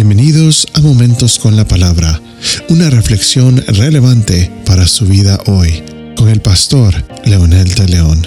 Bienvenidos 0.00 0.68
a 0.74 0.80
Momentos 0.80 1.40
con 1.40 1.56
la 1.56 1.64
Palabra, 1.64 2.20
una 2.68 2.88
reflexión 2.88 3.56
relevante 3.66 4.48
para 4.64 4.86
su 4.86 5.06
vida 5.06 5.40
hoy, 5.46 5.82
con 6.16 6.28
el 6.28 6.40
pastor 6.40 6.94
Leonel 7.24 7.74
de 7.74 7.88
León. 7.88 8.26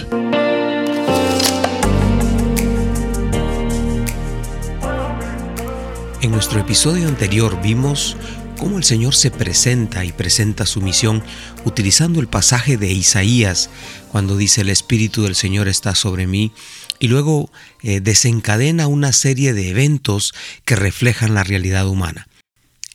En 6.21 6.31
nuestro 6.31 6.59
episodio 6.59 7.07
anterior 7.07 7.57
vimos 7.63 8.17
cómo 8.61 8.77
el 8.77 8.83
Señor 8.83 9.15
se 9.15 9.31
presenta 9.31 10.05
y 10.05 10.11
presenta 10.11 10.67
su 10.67 10.83
misión 10.83 11.23
utilizando 11.65 12.19
el 12.19 12.27
pasaje 12.27 12.77
de 12.77 12.91
Isaías, 12.91 13.71
cuando 14.11 14.37
dice 14.37 14.61
el 14.61 14.69
Espíritu 14.69 15.23
del 15.23 15.33
Señor 15.33 15.67
está 15.67 15.95
sobre 15.95 16.27
mí, 16.27 16.51
y 16.99 17.07
luego 17.07 17.51
eh, 17.81 18.01
desencadena 18.01 18.85
una 18.85 19.13
serie 19.13 19.53
de 19.53 19.69
eventos 19.69 20.35
que 20.63 20.75
reflejan 20.75 21.33
la 21.33 21.43
realidad 21.43 21.87
humana. 21.87 22.27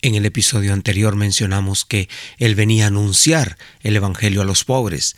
En 0.02 0.14
el 0.14 0.24
episodio 0.24 0.72
anterior 0.72 1.16
mencionamos 1.16 1.84
que 1.84 2.08
Él 2.38 2.54
venía 2.54 2.84
a 2.84 2.88
anunciar 2.88 3.58
el 3.80 3.96
Evangelio 3.96 4.42
a 4.42 4.44
los 4.44 4.62
pobres 4.62 5.16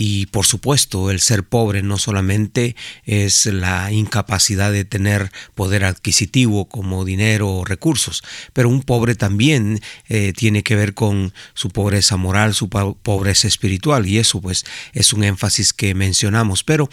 y 0.00 0.26
por 0.26 0.46
supuesto, 0.46 1.10
el 1.10 1.18
ser 1.18 1.42
pobre 1.42 1.82
no 1.82 1.98
solamente 1.98 2.76
es 3.04 3.46
la 3.46 3.90
incapacidad 3.90 4.70
de 4.70 4.84
tener 4.84 5.32
poder 5.56 5.84
adquisitivo 5.84 6.66
como 6.68 7.04
dinero 7.04 7.50
o 7.50 7.64
recursos, 7.64 8.22
pero 8.52 8.68
un 8.68 8.84
pobre 8.84 9.16
también 9.16 9.80
eh, 10.08 10.32
tiene 10.36 10.62
que 10.62 10.76
ver 10.76 10.94
con 10.94 11.34
su 11.54 11.70
pobreza 11.70 12.16
moral, 12.16 12.54
su 12.54 12.68
pobreza 12.68 13.48
espiritual, 13.48 14.06
y 14.06 14.18
eso 14.18 14.40
pues 14.40 14.64
es 14.92 15.12
un 15.12 15.24
énfasis 15.24 15.72
que 15.72 15.96
mencionamos. 15.96 16.62
Pero 16.62 16.88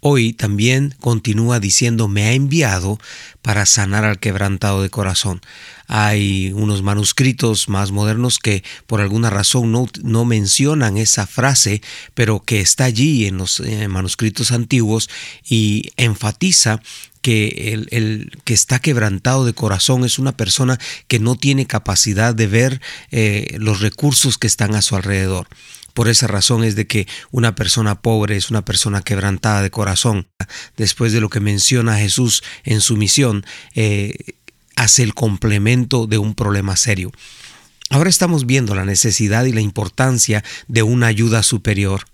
hoy 0.00 0.34
también 0.34 0.94
continúa 1.00 1.60
diciendo, 1.60 2.08
me 2.08 2.26
ha 2.26 2.32
enviado 2.32 2.98
para 3.40 3.64
sanar 3.64 4.04
al 4.04 4.18
quebrantado 4.18 4.82
de 4.82 4.90
corazón. 4.90 5.40
Hay 5.92 6.52
unos 6.54 6.82
manuscritos 6.82 7.68
más 7.68 7.90
modernos 7.90 8.38
que 8.38 8.62
por 8.86 9.00
alguna 9.00 9.28
razón 9.28 9.72
no, 9.72 9.88
no 10.04 10.24
mencionan 10.24 10.96
esa 10.96 11.26
frase, 11.26 11.82
pero 12.14 12.44
que 12.44 12.60
está 12.60 12.84
allí 12.84 13.26
en 13.26 13.38
los 13.38 13.58
eh, 13.58 13.88
manuscritos 13.88 14.52
antiguos 14.52 15.10
y 15.44 15.90
enfatiza 15.96 16.80
que 17.22 17.72
el, 17.72 17.88
el, 17.90 18.30
que 18.44 18.54
está 18.54 18.78
quebrantado 18.78 19.44
de 19.44 19.52
corazón 19.52 20.04
es 20.04 20.20
una 20.20 20.36
persona 20.36 20.78
que 21.08 21.18
no 21.18 21.34
tiene 21.34 21.66
capacidad 21.66 22.36
de 22.36 22.46
ver 22.46 22.80
eh, 23.10 23.56
los 23.58 23.80
recursos 23.80 24.38
que 24.38 24.46
están 24.46 24.76
a 24.76 24.82
su 24.82 24.94
alrededor. 24.94 25.48
Por 25.92 26.08
esa 26.08 26.26
razón 26.26 26.62
es 26.62 26.76
de 26.76 26.86
que 26.86 27.08
una 27.30 27.54
persona 27.54 28.00
pobre 28.00 28.36
es 28.36 28.50
una 28.50 28.64
persona 28.64 29.02
quebrantada 29.02 29.60
de 29.62 29.70
corazón. 29.70 30.28
Después 30.76 31.12
de 31.12 31.20
lo 31.20 31.28
que 31.28 31.40
menciona 31.40 31.98
Jesús 31.98 32.42
en 32.64 32.80
su 32.80 32.96
misión, 32.96 33.44
eh, 33.74 34.36
hace 34.80 35.02
el 35.02 35.12
complemento 35.12 36.06
de 36.06 36.16
un 36.16 36.34
problema 36.34 36.74
serio. 36.74 37.12
Ahora 37.90 38.08
estamos 38.08 38.46
viendo 38.46 38.74
la 38.74 38.86
necesidad 38.86 39.44
y 39.44 39.52
la 39.52 39.60
importancia 39.60 40.42
de 40.68 40.82
una 40.82 41.08
ayuda 41.08 41.42
superior. 41.42 42.04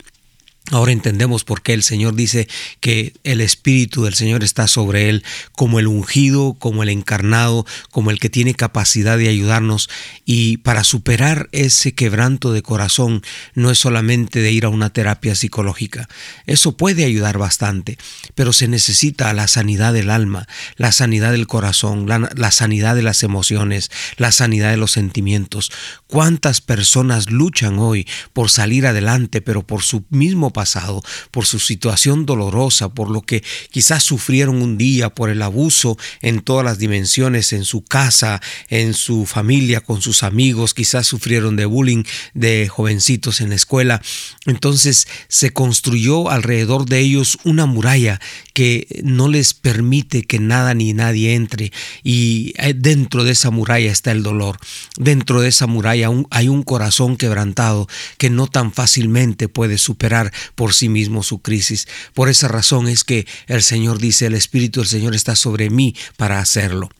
Ahora 0.72 0.90
entendemos 0.90 1.44
por 1.44 1.62
qué 1.62 1.74
el 1.74 1.84
Señor 1.84 2.16
dice 2.16 2.48
que 2.80 3.12
el 3.22 3.40
Espíritu 3.40 4.02
del 4.02 4.14
Señor 4.14 4.42
está 4.42 4.66
sobre 4.66 5.08
él 5.08 5.22
como 5.52 5.78
el 5.78 5.86
ungido, 5.86 6.54
como 6.54 6.82
el 6.82 6.88
encarnado, 6.88 7.64
como 7.92 8.10
el 8.10 8.18
que 8.18 8.30
tiene 8.30 8.54
capacidad 8.54 9.16
de 9.16 9.28
ayudarnos. 9.28 9.88
Y 10.24 10.56
para 10.58 10.82
superar 10.82 11.48
ese 11.52 11.94
quebranto 11.94 12.52
de 12.52 12.62
corazón 12.62 13.22
no 13.54 13.70
es 13.70 13.78
solamente 13.78 14.40
de 14.40 14.50
ir 14.50 14.64
a 14.64 14.68
una 14.68 14.90
terapia 14.90 15.36
psicológica. 15.36 16.08
Eso 16.46 16.76
puede 16.76 17.04
ayudar 17.04 17.38
bastante, 17.38 17.96
pero 18.34 18.52
se 18.52 18.66
necesita 18.66 19.32
la 19.34 19.46
sanidad 19.46 19.92
del 19.92 20.10
alma, 20.10 20.48
la 20.76 20.90
sanidad 20.90 21.30
del 21.30 21.46
corazón, 21.46 22.08
la, 22.08 22.28
la 22.34 22.50
sanidad 22.50 22.96
de 22.96 23.02
las 23.02 23.22
emociones, 23.22 23.92
la 24.16 24.32
sanidad 24.32 24.72
de 24.72 24.78
los 24.78 24.90
sentimientos. 24.90 25.70
¿Cuántas 26.08 26.60
personas 26.60 27.30
luchan 27.30 27.78
hoy 27.78 28.08
por 28.32 28.50
salir 28.50 28.86
adelante, 28.86 29.40
pero 29.40 29.64
por 29.64 29.82
su 29.82 30.04
mismo 30.10 30.52
pasado, 30.56 31.02
por 31.30 31.44
su 31.44 31.58
situación 31.58 32.24
dolorosa, 32.24 32.88
por 32.88 33.10
lo 33.10 33.20
que 33.20 33.44
quizás 33.70 34.02
sufrieron 34.02 34.62
un 34.62 34.78
día, 34.78 35.10
por 35.10 35.28
el 35.28 35.42
abuso 35.42 35.98
en 36.22 36.40
todas 36.40 36.64
las 36.64 36.78
dimensiones, 36.78 37.52
en 37.52 37.66
su 37.66 37.84
casa, 37.84 38.40
en 38.70 38.94
su 38.94 39.26
familia, 39.26 39.82
con 39.82 40.00
sus 40.00 40.22
amigos, 40.22 40.72
quizás 40.72 41.06
sufrieron 41.06 41.56
de 41.56 41.66
bullying 41.66 42.04
de 42.32 42.68
jovencitos 42.68 43.42
en 43.42 43.50
la 43.50 43.56
escuela. 43.56 44.00
Entonces 44.46 45.06
se 45.28 45.50
construyó 45.50 46.30
alrededor 46.30 46.86
de 46.86 47.00
ellos 47.00 47.36
una 47.44 47.66
muralla 47.66 48.18
que 48.54 49.02
no 49.04 49.28
les 49.28 49.52
permite 49.52 50.22
que 50.22 50.38
nada 50.38 50.72
ni 50.72 50.94
nadie 50.94 51.34
entre 51.34 51.70
y 52.02 52.54
eh, 52.56 52.72
dentro 52.74 53.24
de 53.24 53.32
esa 53.32 53.50
muralla 53.50 53.92
está 53.92 54.10
el 54.10 54.22
dolor. 54.22 54.56
Dentro 54.96 55.42
de 55.42 55.48
esa 55.48 55.66
muralla 55.66 56.08
hay 56.30 56.48
un 56.48 56.62
corazón 56.62 57.18
quebrantado 57.18 57.86
que 58.16 58.30
no 58.30 58.46
tan 58.46 58.72
fácilmente 58.72 59.48
puede 59.48 59.76
superar 59.76 60.32
por 60.54 60.74
sí 60.74 60.88
mismo 60.88 61.22
su 61.22 61.40
crisis. 61.40 61.88
Por 62.14 62.28
esa 62.28 62.48
razón 62.48 62.88
es 62.88 63.04
que 63.04 63.26
el 63.46 63.62
Señor 63.62 63.98
dice, 63.98 64.26
el 64.26 64.34
Espíritu 64.34 64.80
del 64.80 64.88
Señor 64.88 65.14
está 65.14 65.36
sobre 65.36 65.70
mí 65.70 65.94
para 66.16 66.40
hacerlo. 66.40 66.90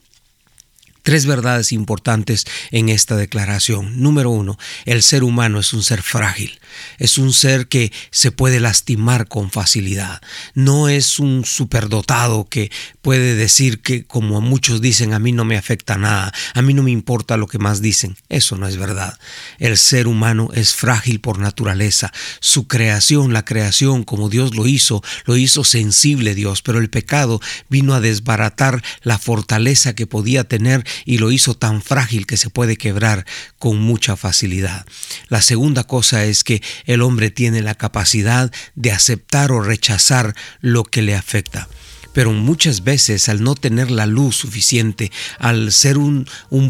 Tres 1.07 1.25
verdades 1.25 1.71
importantes 1.71 2.45
en 2.69 2.89
esta 2.89 3.15
declaración. 3.15 4.01
Número 4.01 4.29
uno, 4.29 4.59
el 4.83 5.01
ser 5.01 5.23
humano 5.23 5.57
es 5.57 5.71
un 5.71 5.81
ser 5.81 6.01
frágil, 6.01 6.59
es 6.97 7.17
un 7.17 7.31
ser 7.31 7.69
que 7.69 7.93
se 8.11 8.33
puede 8.33 8.59
lastimar 8.59 9.29
con 9.29 9.49
facilidad. 9.49 10.21
No 10.53 10.89
es 10.89 11.19
un 11.19 11.45
superdotado 11.45 12.49
que 12.49 12.73
puede 13.01 13.35
decir 13.35 13.79
que, 13.79 14.03
como 14.03 14.41
muchos 14.41 14.81
dicen, 14.81 15.13
a 15.13 15.19
mí 15.19 15.31
no 15.31 15.45
me 15.45 15.55
afecta 15.55 15.97
nada, 15.97 16.33
a 16.53 16.61
mí 16.61 16.73
no 16.73 16.83
me 16.83 16.91
importa 16.91 17.37
lo 17.37 17.47
que 17.47 17.57
más 17.57 17.81
dicen. 17.81 18.17
Eso 18.27 18.57
no 18.57 18.67
es 18.67 18.75
verdad. 18.75 19.17
El 19.59 19.77
ser 19.77 20.07
humano 20.07 20.49
es 20.53 20.75
frágil 20.75 21.21
por 21.21 21.39
naturaleza. 21.39 22.11
Su 22.41 22.67
creación, 22.67 23.31
la 23.31 23.45
creación 23.45 24.03
como 24.03 24.27
Dios 24.27 24.55
lo 24.55 24.67
hizo, 24.67 25.01
lo 25.23 25.37
hizo 25.37 25.63
sensible 25.63 26.35
Dios, 26.35 26.61
pero 26.61 26.79
el 26.79 26.89
pecado 26.89 27.39
vino 27.69 27.93
a 27.93 28.01
desbaratar 28.01 28.83
la 29.03 29.17
fortaleza 29.17 29.95
que 29.95 30.05
podía 30.05 30.43
tener 30.43 30.83
y 31.05 31.17
lo 31.17 31.31
hizo 31.31 31.55
tan 31.55 31.81
frágil 31.81 32.25
que 32.25 32.37
se 32.37 32.49
puede 32.49 32.77
quebrar 32.77 33.25
con 33.59 33.79
mucha 33.79 34.15
facilidad. 34.15 34.85
La 35.29 35.41
segunda 35.41 35.83
cosa 35.83 36.25
es 36.25 36.43
que 36.43 36.61
el 36.85 37.01
hombre 37.01 37.31
tiene 37.31 37.61
la 37.61 37.75
capacidad 37.75 38.51
de 38.75 38.91
aceptar 38.91 39.51
o 39.51 39.61
rechazar 39.61 40.35
lo 40.61 40.83
que 40.83 41.01
le 41.01 41.15
afecta 41.15 41.67
pero 42.17 42.33
muchas 42.33 42.83
veces 42.83 43.29
al 43.29 43.43
no 43.43 43.53
tener 43.53 43.91
la 43.91 44.07
luz 44.07 44.37
suficiente, 44.37 45.11
al 45.37 45.71
ser 45.71 45.99
un, 45.99 46.25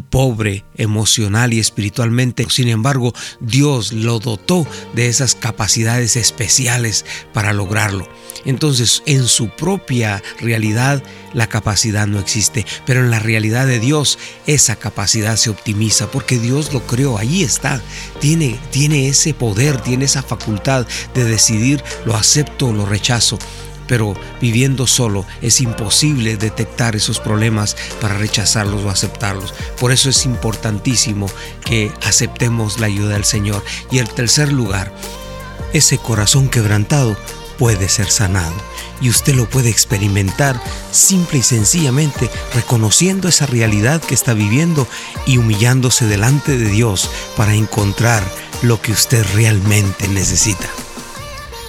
pobre 0.09 0.65
emocional 0.75 1.53
y 1.53 1.59
espiritualmente, 1.59 2.45
sin 2.49 2.67
embargo, 2.67 3.13
Dios 3.39 3.93
lo 3.93 4.19
dotó 4.19 4.67
de 4.93 5.07
esas 5.07 5.35
capacidades 5.35 6.17
especiales 6.17 7.05
para 7.33 7.53
lograrlo. 7.53 8.09
Entonces, 8.43 9.03
en 9.05 9.25
su 9.25 9.47
propia 9.47 10.21
realidad, 10.41 11.01
la 11.33 11.47
capacidad 11.47 12.07
no 12.07 12.19
existe, 12.19 12.65
pero 12.85 12.99
en 12.99 13.09
la 13.09 13.19
realidad 13.19 13.67
de 13.67 13.79
Dios, 13.79 14.19
esa 14.47 14.75
capacidad 14.75 15.37
se 15.37 15.49
optimiza 15.49 16.11
porque 16.11 16.39
Dios 16.39 16.73
lo 16.73 16.85
creó, 16.85 17.17
ahí 17.17 17.43
está, 17.43 17.81
tiene, 18.19 18.59
tiene 18.71 19.07
ese 19.07 19.33
poder, 19.33 19.79
tiene 19.79 20.03
esa 20.03 20.23
facultad 20.23 20.85
de 21.13 21.23
decidir, 21.23 21.81
lo 22.05 22.17
acepto 22.17 22.67
o 22.67 22.73
lo 22.73 22.85
rechazo 22.85 23.39
pero 23.87 24.13
viviendo 24.41 24.87
solo 24.87 25.25
es 25.41 25.61
imposible 25.61 26.37
detectar 26.37 26.95
esos 26.95 27.19
problemas 27.19 27.75
para 28.01 28.17
rechazarlos 28.17 28.83
o 28.83 28.89
aceptarlos. 28.89 29.53
Por 29.79 29.91
eso 29.91 30.09
es 30.09 30.25
importantísimo 30.25 31.27
que 31.63 31.91
aceptemos 32.05 32.79
la 32.79 32.87
ayuda 32.87 33.13
del 33.13 33.25
Señor. 33.25 33.63
Y 33.91 33.99
en 33.99 34.07
tercer 34.07 34.51
lugar, 34.51 34.93
ese 35.73 35.97
corazón 35.97 36.49
quebrantado 36.49 37.17
puede 37.57 37.89
ser 37.89 38.09
sanado 38.09 38.53
y 39.01 39.09
usted 39.09 39.35
lo 39.35 39.49
puede 39.49 39.69
experimentar 39.69 40.61
simple 40.91 41.39
y 41.39 41.43
sencillamente 41.43 42.29
reconociendo 42.53 43.27
esa 43.27 43.45
realidad 43.45 44.01
que 44.01 44.13
está 44.13 44.33
viviendo 44.33 44.87
y 45.25 45.37
humillándose 45.37 46.05
delante 46.05 46.57
de 46.57 46.69
Dios 46.69 47.09
para 47.35 47.53
encontrar 47.53 48.23
lo 48.61 48.81
que 48.81 48.91
usted 48.91 49.25
realmente 49.33 50.07
necesita. 50.07 50.67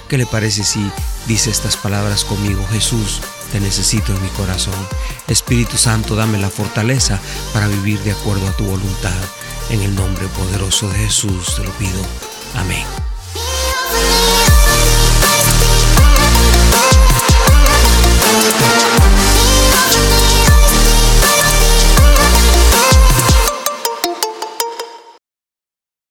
¿Qué 0.07 0.17
le 0.17 0.25
parece 0.25 0.63
si 0.63 0.91
Dice 1.29 1.51
estas 1.51 1.77
palabras 1.77 2.25
conmigo, 2.25 2.65
Jesús, 2.71 3.21
te 3.51 3.59
necesito 3.59 4.11
en 4.11 4.23
mi 4.23 4.29
corazón. 4.29 4.73
Espíritu 5.27 5.77
Santo, 5.77 6.15
dame 6.15 6.39
la 6.39 6.49
fortaleza 6.49 7.19
para 7.53 7.67
vivir 7.67 7.99
de 7.99 8.13
acuerdo 8.13 8.47
a 8.47 8.51
tu 8.53 8.63
voluntad. 8.63 9.13
En 9.69 9.79
el 9.83 9.93
nombre 9.93 10.25
poderoso 10.29 10.89
de 10.89 10.97
Jesús 10.97 11.55
te 11.55 11.63
lo 11.63 11.71
pido. 11.73 12.01
Amén. 12.55 12.83